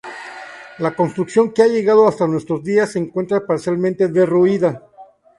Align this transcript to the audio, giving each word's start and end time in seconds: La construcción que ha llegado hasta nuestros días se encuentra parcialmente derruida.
La 0.79 0.95
construcción 0.95 1.51
que 1.53 1.61
ha 1.61 1.67
llegado 1.67 2.07
hasta 2.07 2.25
nuestros 2.25 2.63
días 2.63 2.91
se 2.93 2.97
encuentra 2.97 3.45
parcialmente 3.45 4.07
derruida. 4.07 4.81